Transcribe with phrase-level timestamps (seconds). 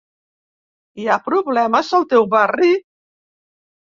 [1.01, 2.71] Hi ha problemes al teu barri?